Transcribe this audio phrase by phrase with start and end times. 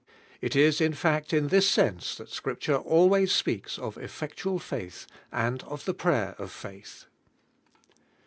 [0.41, 5.05] It is, in fact, in tins sense that Scripture al ways speaks of effectual faith
[5.31, 7.05] and of the prayer of faith.